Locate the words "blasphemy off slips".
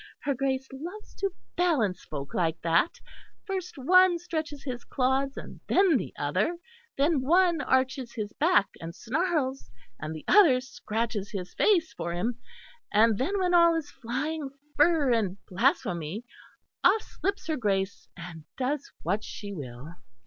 15.45-17.45